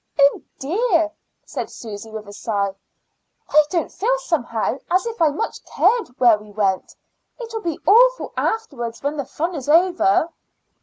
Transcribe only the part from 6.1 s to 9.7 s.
where we went. It will be awful afterwards when the fun is